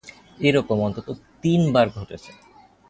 [0.39, 1.07] এরকম অন্তত
[1.41, 2.31] তিনবার ঘটেছে।